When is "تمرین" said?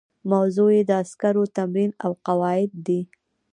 1.57-1.91